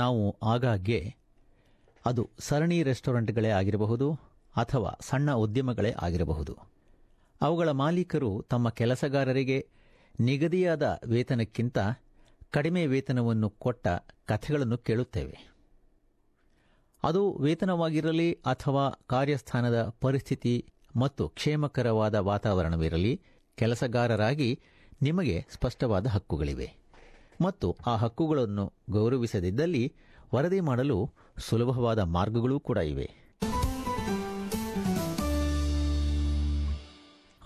ನಾವು 0.00 0.36
ಆಗಾಗ್ಗೆ 0.42 1.14
ಅದು 2.06 2.30
ಸರಣಿ 2.38 2.82
ರೆಸ್ಟೋರೆಂಟ್ಗಳೇ 2.82 3.48
ಆಗಿರಬಹುದು 3.48 4.12
ಅಥವಾ 4.56 4.98
ಸಣ್ಣ 5.00 5.32
ಉದ್ಯಮಗಳೇ 5.32 5.92
ಆಗಿರಬಹುದು. 6.02 6.58
ಅವುಗಳ 7.40 7.70
ಮಾಲೀಕರು 7.70 8.44
ತಮ್ಮ 8.50 8.68
ಕೆಲಸಗಾರರಿಗೆ 8.68 9.68
ನಿಗದಿಯಾದ 10.20 11.00
ವೇತನಕ್ಕಿಂತ 11.06 11.78
ಕಡಿಮೆ 12.50 12.86
ವೇತನವನ್ನು 12.86 13.50
ಕೊಟ್ಟ 13.50 13.88
ಕಥೆಗಳನ್ನು 14.26 14.78
ಕೇಳುತ್ತೇವೆ. 14.78 15.50
ಅದು 17.02 17.38
ವೇತನವಾಗಿರಲಿ 17.38 18.32
ಅಥವಾ 18.32 19.04
ಕಾರ್ಯಸ್ಥಾನದ 19.06 19.94
ಪರಿಸ್ಥಿತಿ 20.00 20.54
ಮತ್ತು 20.96 21.28
ಕ್ಷೇಮಕರವಾದ 21.28 22.14
ವಾತಾವರಣವಿರಲಿ, 22.14 23.20
ಕೆಲಸಗಾರರಾಗಿ 23.56 24.60
ನಿಮಗೆ 25.02 25.46
ಸ್ಪಷ್ಟವಾದ 25.50 26.06
ಹಕ್ಕುಗಳಿವೆ. 26.06 26.79
ಮತ್ತು 27.40 27.76
ಆ 27.86 27.96
ಹಕ್ಕುಗಳನ್ನು 27.96 28.72
ಗೌರವಿಸದಿದ್ದಲ್ಲಿ 28.90 29.94
ವರದಿ 30.34 30.60
ಮಾಡಲು 30.60 31.10
ಸುಲಭವಾದ 31.38 31.98
ಮಾರ್ಗಗಳೂ 31.98 32.60
ಕೂಡ 32.60 32.76
ಇವೆ. 32.76 33.10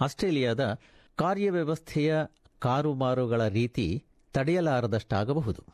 ಆಸ್ಟ್ರೇಲಿಯಾದ 0.00 0.78
ಕಾರ್ಯವ್ಯವಸ್ಥೆಯ 1.16 2.16
ಕಾರುಬಾರುಗಳ 2.58 3.48
ರೀತಿ 3.48 4.04
ತಡೆಯಲಾರದಷ್ಟಾಗಬಹುದು. 4.32 5.64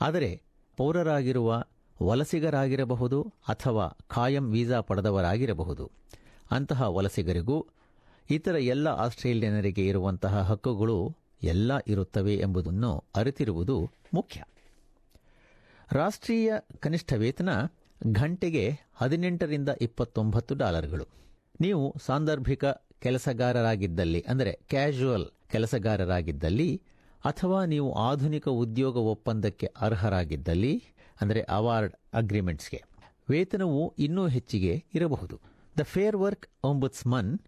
ಆದರೆ 0.00 0.42
ಪೌರರಾಗಿರುವ 0.76 1.64
ವಲಸಿಗರಾಗಿರಬಹುದು 2.02 3.22
ಅಥವಾ 3.48 3.98
ಖಾಯಂ 4.06 4.52
ವೀಸಾ 4.52 4.80
ಪಡೆದವರಾಗಿರಬಹುದು. 4.80 5.90
ಅಂತಹ 6.50 6.88
ವಲಸಿಗರಿಗೂ 6.88 7.66
ಇತರ 8.30 8.56
ಎಲ್ಲ 8.56 8.88
ಆಸ್ಟ್ರೇಲಿಯನರಿಗೆ 8.88 9.86
ಇರುವಂತಹ 9.86 10.42
ಹಕ್ಕುಗಳು 10.42 11.16
ಎಲ್ಲ 11.42 11.72
ಇರುತ್ತವೆ 11.86 12.34
ಎಂಬುದನ್ನು 12.34 13.04
ಅರಿತಿರುವುದು 13.16 13.90
ಮುಖ್ಯ. 14.14 14.42
ರಾಷ್ಟ್ರೀಯ 15.92 16.52
ಕನಿಷ್ಠ 16.80 17.12
ವೇತನ 17.12 17.48
ಘಂಟೆಗೆ 18.12 18.80
ಹದಿನೆಂಟರಿಂದ 18.94 19.68
ಇಪ್ಪತ್ತೊಂಬತ್ತು 19.80 20.54
ಡಾಲರ್ಗಳು. 20.54 21.06
ನೀವು 21.60 21.94
ಸಾಂದರ್ಭಿಕ 22.06 22.64
ಕೆಲಸಗಾರರಾಗಿದ್ದಲ್ಲಿ, 23.00 24.24
ಅಂದರೆ 24.28 24.58
ಕ್ಯಾಶುವಲ್ 24.68 25.26
ಕೆಲಸಗಾರರಾಗಿದ್ದಲ್ಲಿ, 25.50 26.80
ಅಥವಾ 27.24 27.64
ನೀವು 27.64 27.92
ಆಧುನಿಕ 27.92 28.48
ಉದ್ಯೋಗ 28.48 28.96
ಒಪ್ಪಂದಕ್ಕೆ 28.96 29.66
ಅರ್ಹರಾಗಿದ್ದಲ್ಲಿ, 29.80 30.82
ಅಂದರೆ 31.20 31.40
ಅವಾರ್ಡ್ 31.40 31.94
ಅಗ್ರಿಮೆಂಟ್ಸ್ಗೆ, 32.14 32.82
ವೇತನವು 33.30 33.94
ಇನ್ನೂ 33.98 34.26
ಹೆಚ್ಚಿಗೆ 34.26 34.84
ಇರಬಹುದು. 34.94 35.40
ದ 35.78 35.82
ಫೇರ್ 35.82 36.16
ವರ್ಕ್ 36.16 36.46
ಒಂಬುತ್ಸ್ಮನ್ 36.64 37.38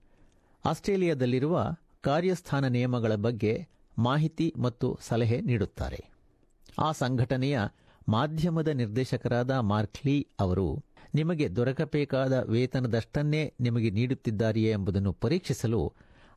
ಆಸ್ಟ್ರೇಲಿಯಾದಲ್ಲಿರುವ 0.65 1.77
ಕಾರ್ಯಸ್ಥಾನ 2.01 2.67
ನಿಯಮಗಳ 2.67 3.15
ಬಗ್ಗೆ 3.15 3.69
ಮಾಹಿತಿ 4.09 4.47
ಮತ್ತು 4.67 4.89
ಸಲಹೆ 5.09 5.39
ನೀಡುತ್ತಾರೆ 5.51 6.01
ಆ 6.87 6.89
ಸಂಘಟನೆಯ 7.03 7.57
ಮಾಧ್ಯಮದ 8.09 8.71
ನಿರ್ದೇಶಕರಾದ 8.83 9.53
ಮಾರ್ಕ್ಲಿ 9.73 10.17
ಅವರು 10.45 10.69
ನಿಮಗೆ 11.15 11.47
ದೊರಕಬೇಕಾದ 11.57 12.35
ವೇತನದಷ್ಟನ್ನೇ 12.55 13.43
ನಿಮಗೆ 13.67 13.91
ನೀಡುತ್ತಿದ್ದಾರೆಯೇ 13.91 14.71
ಎಂಬುದನ್ನು 14.79 15.13
ಪರೀಕ್ಷಿಸಲು 15.25 15.83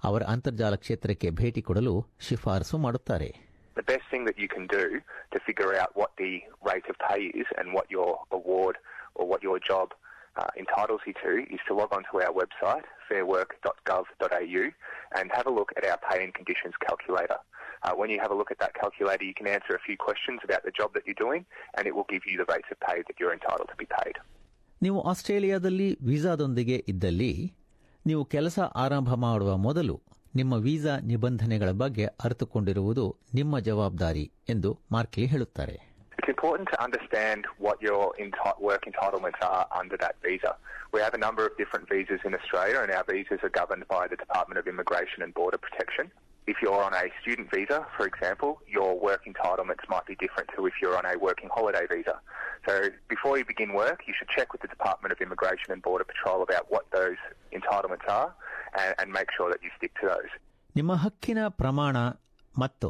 ಅವರ 0.03 0.23
ಅಂತರ್ಜಾಲ 0.34 0.75
ಕ್ಷೇತ್ರಕ್ಕೆ 0.75 1.30
ಭೇಟಿ 1.41 1.61
ಕೊಡಲು 1.69 1.95
ಶಿಫಾರಸು 2.28 2.78
ಮಾಡುತ್ತಾರೆ 2.88 3.31
The 3.75 3.86
best 3.86 4.06
thing 4.11 4.23
that 4.25 4.38
you 4.38 4.47
can 4.47 4.66
do 4.69 4.81
to 5.34 5.38
figure 5.45 5.72
out 5.75 5.91
what 5.95 6.11
the 6.17 6.31
rate 6.64 6.88
of 6.91 6.97
pay 7.02 7.22
is 7.41 7.47
and 7.59 7.67
what 7.78 7.88
your 7.89 8.09
award 8.31 8.75
or 9.16 9.23
what 9.31 9.41
your 9.47 9.58
job 9.69 9.88
uh, 10.36 10.50
entitles 10.56 11.02
you 11.08 11.16
to 11.16 11.31
is 11.56 11.61
to 11.67 11.73
log 11.73 11.91
on 11.97 12.03
to 12.09 12.22
our 12.25 12.34
website, 12.34 12.86
fairwork.gov.au, 13.08 14.64
and 15.11 15.31
have 15.31 15.47
a 15.47 15.52
look 15.52 15.72
at 15.73 15.86
our 15.86 16.00
pay 16.00 16.23
and 16.23 16.34
conditions 16.34 16.75
calculator. 16.80 17.39
Uh, 17.83 17.94
when 17.94 18.09
you 18.09 18.19
have 18.19 18.31
a 18.31 18.38
look 18.39 18.51
at 18.51 18.59
that 18.59 18.73
calculator, 18.73 19.25
you 19.25 19.33
can 19.33 19.47
answer 19.47 19.73
a 19.75 19.83
few 19.88 19.97
questions 19.97 20.39
about 20.44 20.63
the 20.63 20.71
job 20.71 20.89
that 20.94 21.03
you're 21.07 21.21
doing, 21.25 21.41
and 21.75 21.83
it 21.89 21.94
will 21.97 22.09
give 22.09 22.23
you 22.25 22.35
the 22.38 22.47
rates 22.53 22.69
of 22.73 22.79
pay 22.81 22.97
that 23.07 23.16
you're 23.19 23.33
entitled 23.33 23.69
to 23.69 23.77
be 23.77 23.88
paid. 23.97 24.16
ನೀವು 24.81 24.99
ಆಸ್ಟ್ರೇಲಿಯಾದಲ್ಲಿ 25.11 25.89
ವೀಸಾದೊಂದಿಗೆ 26.07 26.77
ಇದ್ದಲ್ಲಿ 26.91 27.33
ನೀವು 28.05 28.23
ಕೆಲಸ 28.33 28.57
ಆರಂಭ 28.83 29.13
ಮಾಡುವ 29.25 29.51
ಮೊದಲು 29.67 29.95
ನಿಮ್ಮ 30.35 30.53
visa 30.66 30.93
ನಿಬಂಧನೆಗಳ 31.09 31.72
ಬಗ್ಗೆ 31.83 32.05
ಅರಿತುಕೊಂಡಿರುವುದು 32.25 33.05
ನಿಮ್ಮ 33.39 33.59
ಜವಾಬ್ದಾರಿ 33.69 34.25
ಎಂದು 34.55 34.72
ಮಾರ್ಕ್ಲಿ 34.95 35.27
ಹೇಳುತ್ತಾರೆ 35.33 35.77
It's 36.17 36.31
important 36.35 36.67
to 36.73 36.77
understand 36.85 37.39
what 37.66 37.77
your 37.88 38.01
enti- 38.23 38.59
work 38.67 38.83
entitlements 38.91 39.41
are 39.49 39.63
under 39.79 39.97
that 40.03 40.16
visa. 40.25 40.51
We 40.93 40.99
have 41.05 41.13
a 41.13 41.22
number 41.25 41.43
of 41.47 41.53
different 41.61 41.85
visas 41.89 42.22
in 42.27 42.33
Australia, 42.39 42.79
and 42.83 42.91
our 42.97 43.05
visas 43.09 43.41
are 43.47 43.53
governed 43.61 43.85
by 43.88 44.03
the 44.07 44.19
Department 44.23 44.57
of 44.61 44.67
Immigration 44.73 45.19
and 45.25 45.31
Border 45.39 45.59
Protection. 45.66 46.05
If 46.47 46.57
you're 46.61 46.81
on 46.81 46.93
a 46.95 47.05
student 47.19 47.47
visa, 47.51 47.77
for 47.95 48.05
example, 48.05 48.51
your 48.69 48.91
work 48.99 49.21
entitlements 49.25 49.85
might 49.87 50.05
be 50.05 50.15
different 50.15 50.49
to 50.55 50.65
if 50.65 50.75
you're 50.81 50.97
on 50.97 51.05
a 51.05 51.15
working 51.19 51.49
holiday 51.49 51.85
visa. 51.87 52.15
So 52.67 52.73
before 53.07 53.33
you 53.39 53.45
begin 53.45 53.69
work, 53.75 53.99
you 54.07 54.13
should 54.17 54.31
check 54.37 54.47
with 54.51 54.61
the 54.61 54.67
Department 54.67 55.11
of 55.11 55.19
Immigration 55.21 55.69
and 55.69 55.81
Border 55.81 56.07
Patrol 56.11 56.39
about 56.43 56.65
what 56.69 56.85
those 56.91 57.21
entitlements 57.51 58.07
are 58.11 58.29
and, 58.73 58.91
and 58.99 59.07
make 59.11 59.29
sure 59.37 59.47
that 59.51 59.61
you 59.65 59.71
stick 59.77 59.93
to 60.01 60.07
those. 60.07 60.31
ನಿಮ್ಮ 60.75 60.93
ಹಕ್ಕಿನ 61.03 61.39
ಪ್ರಮಾಣ 61.61 61.97
ಮತ್ತು 62.55 62.89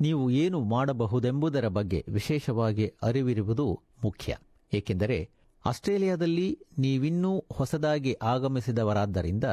ನೀವು 0.00 0.22
ಏನು 0.42 0.58
ಮಾಡಬಹುದೆಂಬುದರ 0.72 1.66
ಬಗ್ಗೆ 1.78 2.00
ವಿಶೇಷವಾಗಿ 2.08 2.86
ಅರಿವಿರುವುದು 3.02 3.66
ಮುಖ್ಯ 4.04 4.32
ಏಕೆಂದರೆ 4.72 5.18
ಆಸ್ಟ್ರೇಲಿಯಾದಲ್ಲಿ 5.64 6.46
ನೀವಿನ್ನೂ 6.78 7.32
ಹೊಸದಾಗಿ 7.58 8.12
ಆಗಮಿಸಿದವರಾದ್ದರಿಂದ 8.32 9.46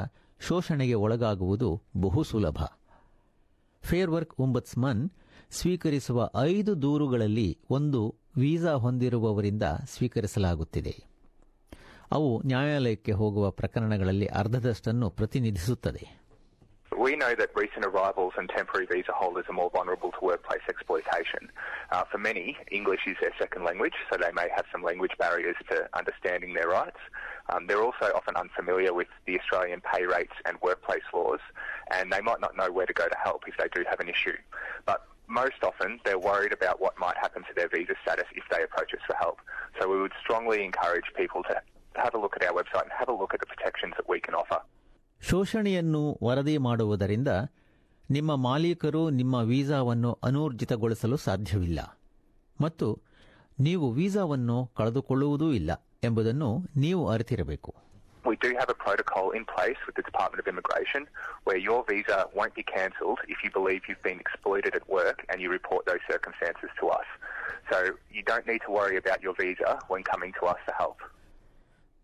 ಶೋಷಣೆಗೆ 0.47 0.97
ಒಳಗಾಗುವುದು 1.05 1.69
ಬಹು 2.01 2.21
ಸುಲಭ 2.23 2.59
ಫೇರ್ 3.81 4.09
ವರ್ಕ್ 4.09 4.35
ಒಂಬತ್ಸ್ಮನ್ 4.39 5.09
ಸ್ವೀಕರಿಸುವ 5.51 6.31
ಐದು 6.41 6.81
ದೂರುಗಳಲ್ಲಿ 6.81 7.59
ಒಂದು 7.69 8.15
ವೀಸಾ 8.37 8.73
ಹೊಂದಿರುವವರಿಂದ 8.73 9.63
ಸ್ವೀಕರಿಸಲಾಗುತ್ತಿದೆ. 9.87 11.03
ಅವು 12.11 12.41
ನ್ಯಾಯಾಲಯಕ್ಕೆ 12.45 13.11
ಹೋಗುವ 13.11 13.51
ಪ್ರಕರಣಗಳಲ್ಲಿ 13.51 14.25
ಅರ್ಧದಷ್ಟನ್ನು 14.25 15.09
ಪ್ರತಿನಿಧಿಸುತ್ತದೆ. 15.09 16.28
We 17.09 17.15
know 17.15 17.33
that 17.33 17.49
recent 17.55 17.87
arrivals 17.87 18.33
and 18.37 18.47
temporary 18.47 18.85
visa 18.85 19.13
holders 19.13 19.45
are 19.49 19.53
more 19.53 19.71
vulnerable 19.71 20.11
to 20.11 20.19
workplace 20.21 20.61
exploitation. 20.69 21.49
Uh, 21.91 22.03
for 22.03 22.19
many, 22.19 22.55
English 22.69 22.99
is 23.07 23.17
their 23.19 23.33
second 23.39 23.63
language, 23.63 23.95
so 24.11 24.17
they 24.21 24.31
may 24.31 24.47
have 24.55 24.65
some 24.71 24.83
language 24.83 25.13
barriers 25.17 25.55
to 25.71 25.89
understanding 25.97 26.53
their 26.53 26.67
rights. 26.67 26.99
Um, 27.49 27.65
they're 27.65 27.81
also 27.81 28.11
often 28.13 28.35
unfamiliar 28.35 28.93
with 28.93 29.07
the 29.25 29.39
Australian 29.39 29.81
pay 29.81 30.05
rates 30.05 30.33
and 30.45 30.61
workplace 30.61 31.01
laws, 31.11 31.39
and 31.89 32.13
they 32.13 32.21
might 32.21 32.41
not 32.41 32.55
know 32.55 32.71
where 32.71 32.85
to 32.85 32.93
go 32.93 33.07
to 33.07 33.17
help 33.17 33.41
if 33.47 33.57
they 33.57 33.69
do 33.73 33.83
have 33.89 33.99
an 33.99 34.07
issue. 34.07 34.37
But 34.85 35.01
most 35.25 35.63
often, 35.63 35.99
they're 36.05 36.19
worried 36.19 36.53
about 36.53 36.79
what 36.79 36.93
might 36.99 37.17
happen 37.17 37.41
to 37.41 37.53
their 37.55 37.69
visa 37.69 37.95
status 38.03 38.25
if 38.35 38.43
they 38.51 38.61
approach 38.61 38.93
us 38.93 39.01
for 39.07 39.15
help. 39.15 39.39
So 39.81 39.89
we 39.89 39.99
would 39.99 40.13
strongly 40.21 40.63
encourage 40.63 41.05
people 41.17 41.41
to 41.49 41.59
have 41.95 42.13
a 42.13 42.19
look 42.19 42.35
at 42.35 42.47
our 42.47 42.53
website 42.53 42.83
and 42.83 42.91
have 42.95 43.09
a 43.09 43.13
look 43.13 43.33
at 43.33 43.39
the 43.39 43.47
protections 43.47 43.95
that 43.97 44.07
we 44.07 44.19
can 44.19 44.35
offer. 44.35 44.61
ಶೋಷಣೆಯನ್ನು 45.29 46.01
ವರದಿ 46.23 46.55
ಮಾಡುವುದರಿಂದ 46.67 47.31
ನಿಮ್ಮ 48.09 48.31
ಮಾಲೀಕರು 48.45 49.01
ನಿಮ್ಮ 49.09 49.35
ವೀಸಾವನ್ನು 49.51 50.11
ಅನೂರ್ಜಿತಗೊಳಿಸಲು 50.23 51.17
ಸಾಧ್ಯವಿಲ್ಲ 51.17 51.79
ಮತ್ತು 52.61 52.87
ನೀವು 53.59 53.85
ವೀಸಾವನ್ನು 53.91 54.57
ಕಳೆದುಕೊಳ್ಳುವುದೂ 54.77 55.47
ಇಲ್ಲ 55.59 55.71
ಎಂಬುದನ್ನು 56.03 56.51
ನೀವು 56.77 57.03
ಅರಿತಿರಬೇಕು 57.09 57.71
We 58.23 58.35
do 58.45 58.49
have 58.59 58.69
a 58.69 58.77
protocol 58.77 59.27
in 59.37 59.43
place 59.45 59.79
with 59.87 59.95
the 59.95 60.05
Department 60.07 60.39
of 60.43 60.47
Immigration 60.53 61.03
where 61.47 61.59
your 61.59 61.77
visa 61.83 62.17
won't 62.37 62.55
be 62.55 62.65
cancelled 62.69 63.19
if 63.33 63.37
you 63.43 63.49
believe 63.49 63.79
you've 63.87 64.03
been 64.03 64.19
exploited 64.19 64.73
at 64.75 64.85
work 64.99 65.17
and 65.29 65.37
you 65.43 65.49
report 65.49 65.83
those 65.85 66.03
circumstances 66.13 66.71
to 66.79 66.85
us. 66.89 67.07
So 67.71 67.77
you 68.15 68.23
don't 68.23 68.47
need 68.51 68.61
to 68.67 68.71
worry 68.79 68.97
about 69.03 69.21
your 69.21 69.35
visa 69.35 69.71
when 69.91 70.03
coming 70.03 70.33
to 70.39 70.43
us 70.53 70.59
for 70.67 70.75
help. 70.81 70.99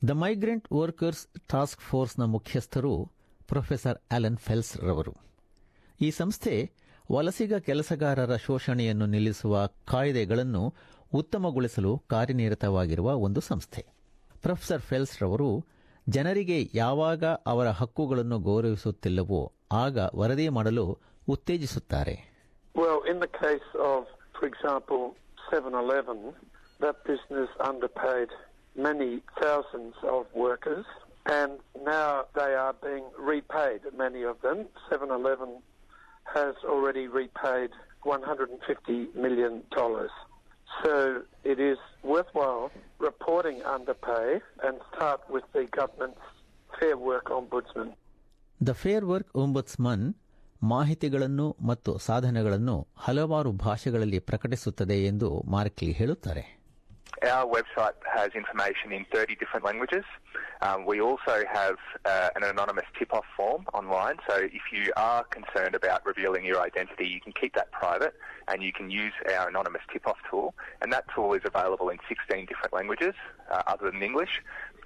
The 0.07 0.09
migrant 0.09 0.65
workers 0.71 1.27
task 1.47 1.81
ಫೋರ್ಸ್ನ 1.81 2.23
ಮುಖ್ಯಸ್ಥರು 2.23 2.91
professor 3.49 3.97
Alan 4.11 4.37
feels 4.37 4.71
ರವರು 4.77 5.13
ಈ 6.01 6.11
ಸಂಸ್ಥೆ 6.11 6.53
ವಲಸಿಗ 7.11 7.57
ಕೆಲಸಗಾರರ 7.57 8.35
ಶೋಷಣೆಯನ್ನು 8.35 9.05
ನಿಲ್ಲಿಸುವ 9.05 9.65
ಕಾಯ್ದೆಗಳನ್ನು 9.67 10.63
ಉತ್ತಮಗೊಳಿಸಲು 11.13 11.97
ಕಾರ್ಯನಿರತವಾಗಿರುವ 11.97 13.09
ಒಂದು 13.17 13.41
ಸಂಸ್ಥೆ. 13.41 13.81
ಪ್ರೊಫೆಸರ್ 14.41 14.81
ಫೆಲ್ಸ್ 14.81 15.21
ರವರು 15.21 15.49
ಜನರಿಗೆ 16.09 16.57
ಯಾವಾಗ 16.73 17.23
ಅವರ 17.23 17.67
ಹಕ್ಕುಗಳನ್ನು 17.69 18.39
ಗೌರವಿಸುತ್ತಿಲ್ಲವೋ 18.39 19.53
ಆಗ 19.83 19.97
ವರದಿ 20.15 20.47
ಮಾಡಲು 20.49 20.85
ಉತ್ತೇಜಿಸುತ್ತಾರೆ. 21.27 22.15
Well, 22.75 22.99
in 23.11 23.17
the 23.19 23.31
case 23.43 23.69
of, 23.91 23.99
for 24.37 24.45
example, 24.51 25.03
7-Eleven, 25.51 26.19
that 26.79 26.97
business 27.11 27.49
underpaid 27.69 28.29
many 28.75 29.11
thousands 29.39 29.95
of 30.05 30.25
workers, 30.35 30.85
and 31.25 31.51
now 31.85 32.25
they 32.35 32.53
are 32.55 32.73
being 32.81 33.03
repaid, 33.17 33.81
many 33.95 34.23
of 34.23 34.41
them. 34.41 34.57
7-Eleven 34.89 35.49
has 36.25 36.55
already 36.65 37.07
repaid 37.09 37.69
$150 38.05 39.15
million. 39.15 39.63
So 40.83 41.21
it 41.43 41.59
is 41.61 41.77
worthwhile 42.03 42.71
reporting 42.99 43.61
underpay 43.63 44.39
and 44.63 44.77
start 44.93 45.21
with 45.29 45.43
the 45.53 45.65
government's 45.65 46.21
Fair 46.79 46.97
Work 46.99 47.29
Ombudsman. 47.29 47.89
The 48.61 48.73
fair 48.73 49.03
work 49.03 49.31
ombudsman 49.35 50.03
ಮಾಹಿತಿಗಳನ್ನು 50.61 51.55
ಮತ್ತು 51.61 51.97
ಸಾಧನೆಗಳನ್ನು 51.99 52.87
ಹಲವಾರು 52.95 53.51
ಭಾಷೆಗಳಲ್ಲಿ 53.51 54.19
ಪ್ರಕಟಿಸುತ್ತದೆ 54.19 55.05
ಎಂದು 55.05 55.43
ಮಾರ್ಕ್ಲಿ 55.47 55.91
ಹೇಳುತ್ತಾರೆ 55.91 56.43
Our 57.24 57.46
website 57.46 57.96
has 58.10 58.30
information 58.34 58.92
in 58.92 59.04
30 59.12 59.34
different 59.36 59.64
languages. 59.64 60.04
Um, 60.62 60.86
we 60.86 61.00
also 61.02 61.44
have 61.52 61.76
uh, 62.06 62.30
an 62.36 62.44
anonymous 62.44 62.86
tip-off 62.98 63.26
form 63.36 63.66
online. 63.74 64.16
So 64.28 64.36
if 64.36 64.64
you 64.72 64.92
are 64.96 65.24
concerned 65.24 65.74
about 65.74 66.06
revealing 66.06 66.46
your 66.46 66.60
identity, 66.62 67.06
you 67.06 67.20
can 67.20 67.34
keep 67.38 67.54
that 67.56 67.72
private 67.72 68.14
and 68.48 68.62
you 68.62 68.72
can 68.72 68.90
use 68.90 69.12
our 69.36 69.48
anonymous 69.48 69.82
tip-off 69.92 70.16
tool. 70.30 70.54
And 70.80 70.90
that 70.94 71.04
tool 71.14 71.34
is 71.34 71.42
available 71.44 71.90
in 71.90 71.98
16 72.08 72.46
different 72.46 72.72
languages 72.72 73.14
uh, 73.50 73.62
other 73.66 73.90
than 73.90 74.02
English. 74.02 74.34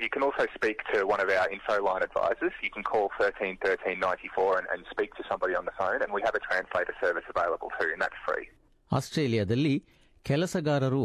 You 0.01 0.11
can 0.11 0.23
also 0.25 0.47
speak 0.55 0.79
to 0.93 1.07
one 1.07 1.21
of 1.21 1.29
our 1.31 1.49
info 1.51 1.85
line 1.85 2.03
advisors. 2.03 2.53
You 2.63 2.71
can 2.71 2.83
call 2.83 3.11
13 3.21 3.59
13 3.63 4.01
94 4.01 4.59
and, 4.59 4.67
and 4.73 4.85
speak 4.91 5.15
to 5.15 5.23
somebody 5.29 5.55
on 5.55 5.67
the 5.67 5.75
phone. 5.79 6.03
And 6.03 6.13
we 6.13 6.21
have 6.23 6.35
a 6.35 6.41
translator 6.41 6.95
service 7.01 7.25
available 7.35 7.71
too, 7.81 7.91
and 7.93 8.01
that's 8.03 8.21
free. 8.27 8.47
ಆಸ್ಟ್ರೇಲಿಯಾದಲ್ಲಿ 8.93 9.75
ಕೆಲಸಗಾರರು 10.23 11.05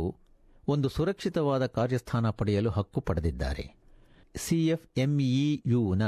ಒಂದು 0.69 0.89
ಸುರಕ್ಷಿತವಾದ 0.89 1.67
ಕಾರ್ಯಸ್ಥಾನ 1.67 2.31
ಪಡೆಯಲು 2.31 2.71
ಹಕ್ಕು 2.71 3.01
ಪಡೆದಿದ್ದಾರೆ. 3.01 3.75
ಸಿಎಫ್ಎಂಇಯುನ 4.37 6.03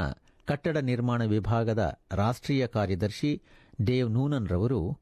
ಕಟ್ಟಡ 0.45 0.77
ನಿರ್ಮಾಣ 0.77 1.25
ವಿಭಾಗದ 1.25 1.99
ರಾಷ್ಟ್ರೀಯ 2.13 2.67
ಕಾರ್ಯದರ್ಶಿ 2.67 3.43
ಡೇವ್ 3.81 4.11
ನೂನನ್ 4.11 4.49
ರವರು 4.49 4.99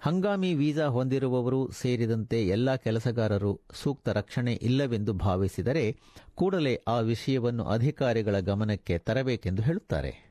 ಹಂಗಾಮಿ 0.00 0.54
ವೀಸಾ 0.54 0.86
ಹೊಂದಿರುವವರು 0.86 1.70
ಸೇರಿದಂತೆ 1.70 2.48
ಎಲ್ಲಾ 2.48 2.76
ಕೆಲಸಗಾರರು 2.76 3.60
ಸೂಕ್ತ 3.82 4.08
ರಕ್ಷಣೆ 4.08 4.52
ಇಲ್ಲವೆಂದು 4.52 5.12
ಭಾವಿಸಿದರೆ 5.12 5.96
ಕೂಡಲೇ 6.34 6.82
ಆ 6.88 7.00
ವಿಷಯವನ್ನು 7.00 7.64
ಅಧಿಕಾರಿಗಳ 7.64 8.40
ಗಮನಕ್ಕೆ 8.40 8.98
ತರಬೇಕೆಂದು 8.98 9.62
ಹೇಳುತ್ತಾರೆ. 9.62 10.27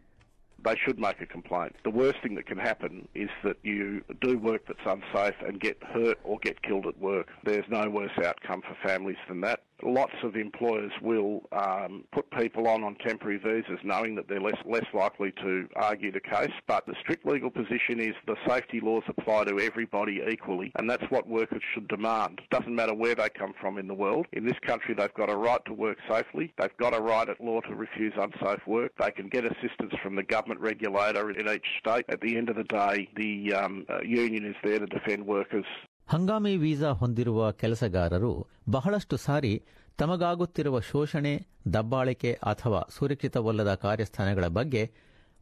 They 0.63 0.75
should 0.75 1.00
make 1.00 1.21
a 1.21 1.25
complaint. 1.25 1.75
The 1.83 1.89
worst 1.89 2.21
thing 2.21 2.36
that 2.36 2.45
can 2.48 2.57
happen 2.57 3.07
is 3.13 3.30
that 3.44 3.57
you 3.63 4.04
do 4.21 4.38
work 4.38 4.63
that's 4.68 4.80
unsafe 4.86 5.36
and 5.45 5.59
get 5.59 5.81
hurt 5.83 6.19
or 6.24 6.39
get 6.39 6.62
killed 6.62 6.86
at 6.88 6.98
work. 7.00 7.30
There's 7.44 7.65
no 7.69 7.89
worse 7.89 8.12
outcome 8.24 8.62
for 8.62 8.75
families 8.88 9.18
than 9.27 9.42
that. 9.42 9.62
Lots 9.83 10.13
of 10.24 10.35
employers 10.35 10.91
will 11.01 11.41
um, 11.51 12.03
put 12.12 12.29
people 12.31 12.68
on 12.68 12.83
on 12.83 12.95
temporary 12.95 13.38
visas 13.38 13.79
knowing 13.83 14.15
that 14.15 14.27
they're 14.27 14.41
less, 14.41 14.57
less 14.65 14.85
likely 14.94 15.31
to 15.44 15.68
argue 15.75 16.12
the 16.12 16.19
case, 16.19 16.51
but 16.68 16.85
the 16.88 16.95
strict 17.01 17.25
legal 17.25 17.51
position 17.51 18.00
is 18.00 18.15
the 18.25 18.35
safety 18.47 18.79
laws 18.79 19.03
apply 19.07 19.45
to 19.45 19.59
everybody 19.59 20.21
equally, 20.29 20.71
and 20.77 20.89
that's 20.89 21.03
what 21.09 21.27
workers 21.27 21.62
should 21.74 21.88
demand. 21.88 22.41
Doesn't 22.50 22.74
matter 22.74 22.94
where 22.94 23.13
they 23.13 23.29
come 23.29 23.53
from 23.59 23.77
in 23.77 23.88
the 23.88 23.94
world. 23.94 24.25
In 24.33 24.45
this 24.45 24.57
country, 24.65 24.95
they've 24.95 25.13
got 25.13 25.29
a 25.29 25.35
right 25.35 25.63
to 25.65 25.74
work 25.74 25.97
safely. 26.09 26.53
They've 26.57 26.77
got 26.77 26.95
a 26.95 27.01
right 27.01 27.29
at 27.29 27.39
law 27.39 27.62
to 27.62 27.75
refuse 27.75 28.13
unsafe 28.18 28.65
work. 28.65 28.94
They 29.00 29.12
can 29.12 29.29
get 29.29 29.45
assistance 29.45 29.94
from 30.01 30.15
the 30.15 30.24
government 30.24 30.59
regulator 30.59 31.29
in 31.29 31.47
each 31.47 31.65
state. 31.79 32.06
At 32.09 32.21
the 32.21 32.35
end 32.35 32.50
of 32.50 32.56
the 32.56 32.63
day, 32.63 33.09
the 33.15 33.53
um, 33.53 33.85
uh, 33.89 34.01
union 34.01 34.45
is 34.45 34.56
there 34.63 34.79
to 34.79 34.88
defend 34.88 35.25
workers. 35.25 35.65
ಹಂಗಾಮಿ 36.07 36.57
visa 36.57 36.92
ಹೊಂದಿರುವ 36.92 37.51
ಕೆಲಸಗಾರರು 37.51 38.31
ಬಹಳಷ್ಟು 38.69 39.18
ಸಾರಿ 39.18 39.54
ತಮಗಾಗುತ್ತಿರುವ 39.98 40.80
ಶೋಷಣೆ 40.80 41.33
ದಬ್ಬಾಳಿಕೆ 41.74 42.33
ಅಥವಾ 42.44 42.81
ಸುರಕ್ಷಿತವಲ್ಲದ 42.89 43.74
ಕಾರ್ಯಸ್ಥಾನಗಳ 43.75 44.48
ಬಗ್ಗೆ 44.48 44.83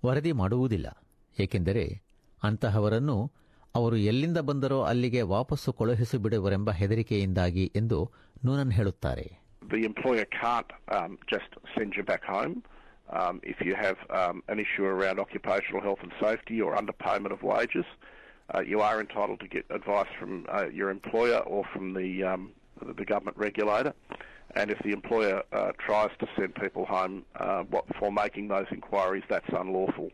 ವರದಿ 0.06 0.32
ಮಾಡುವುದಿಲ್ಲ 0.32 0.88
ಏಕೆಂದರೆ 1.40 1.86
ಅಂತಹವರನ್ನು 2.44 3.18
ಅವರು 3.76 3.96
ಎಲ್ಲಿಂದ 3.96 4.38
ಬಂದರೋ 4.38 4.84
ಅಲ್ಲಿಗೆ 4.84 5.22
ವಾಪಸ್ಸು 5.22 5.74
ಕಳುಹಿಸಿಬಿಡುವರೆಂಬ 5.74 6.72
ಹೆದರಿಕೆಯಿಂದಾಗಿ 6.72 7.72
ಎಂದು 7.76 8.00
ನೂನನ್ 8.46 8.72
ಹೇಳುತ್ತಾರೆ 8.72 9.28
um. 10.96 12.54
Um, 13.20 13.40
if 13.44 13.58
you 13.62 13.76
have 13.76 14.00
um, 14.12 14.42
an 14.48 14.60
issue 14.60 14.86
around 14.86 15.20
occupational 15.20 15.82
health 15.82 16.02
and 16.02 16.14
safety 16.20 16.58
or 16.60 16.76
underpayment 16.76 17.32
of 17.32 17.44
wages, 17.44 17.88
uh, 18.50 18.62
you 18.62 18.80
are 18.82 18.98
entitled 19.00 19.40
to 19.42 19.48
get 19.48 19.66
advice 19.72 20.12
from 20.20 20.32
uh, 20.50 20.66
your 20.72 20.90
employer 20.90 21.40
or 21.46 21.62
from 21.74 21.94
the 21.94 22.10
um, 22.24 22.44
the 22.96 23.06
government 23.06 23.38
regulator. 23.40 23.94
And 24.56 24.70
if 24.70 24.80
the 24.80 24.92
employer 24.92 25.38
uh, 25.52 25.72
tries 25.86 26.14
to 26.20 26.28
send 26.36 26.52
people 26.56 26.86
home 26.88 27.16
uh, 27.36 27.64
what, 27.66 27.86
for 27.98 28.10
making 28.14 28.48
those 28.48 28.70
inquiries, 28.72 29.26
that's 29.32 29.54
unlawful. 29.62 30.10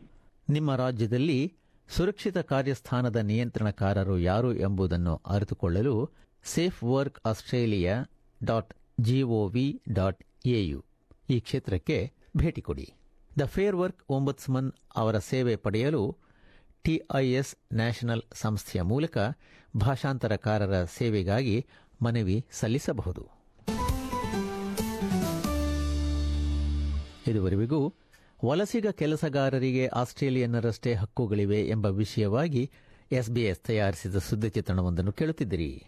ನಿಮ್ಮ 0.48 0.70
ರಾಜ್ಯದಲ್ಲಿ 0.76 1.40
ಸುರಕ್ಷಿತ 1.88 2.38
ಕಾರ್ಯಸ್ಥಾನದ 2.52 3.18
ನಿಯಂತ್ರಣಕಾರರು 3.30 4.16
ಯಾರು 4.30 4.50
ಎಂಬುದನ್ನು 4.66 5.14
ಅರಿತುಕೊಳ್ಳಲು 5.34 5.94
safe 6.44 6.78
work 6.92 7.18
Australia 7.30 7.94
dot 8.40 8.72
GOV 9.08 9.66
dot 9.98 10.20
AU 10.58 10.80
ಈ 11.28 11.38
ಕ್ಷೇತ್ರಕ್ಕೆ 11.46 11.98
ಭೇಟಿ 12.36 12.62
ಕೊಡಿ 12.68 12.86
ದ 13.40 13.46
ಫೇರ್ 13.54 13.76
ವರ್ಕ್ 13.82 14.00
ಒಂಬತ್ಸ್ಮನ್ 14.16 14.70
ಅವರ 15.00 15.16
ಸೇವೆ 15.30 15.54
ಪಡೆಯಲು 15.66 16.02
ಟಿಐಎಸ್ 16.84 17.74
ನ್ಯಾಷನಲ್ 17.74 18.22
ಸಂಸ್ಥೆಯ 18.32 18.82
ಮೂಲಕ 18.82 19.18
ಭಾಷಾಂತರಕಾರರ 19.76 20.84
ಸೇವೆಗಾಗಿ 20.84 21.66
ಮನವಿ 22.02 22.46
ಸಲ್ಲಿಸಬಹುದು. 22.52 23.42
ಇದುವರೆಗೂ 27.26 27.94
ವಲಸಿಗ 28.44 28.86
ಕೆಲಸಗಾರರಿಗೆ 28.86 29.86
ಆಸ್ಟ್ರೇಲಿಯನ್ನರಷ್ಟೇ 29.86 30.94
ಹಕ್ಕುಗಳಿವೆ 30.94 31.68
ಎಂಬ 31.68 31.86
ವಿಷಯವಾಗಿ 31.86 32.70
ಎಸ್ಬಿಎಸ್ 33.12 33.58
ತಯಾರಿಸಿದ 33.58 34.16
ಸುದ್ದಿ 34.16 34.48
ಚಿತ್ರಣವೊಂದನ್ನು 34.48 35.12
ಕೇಳುತ್ತಿದ್ದಿರಿ. 35.12 35.84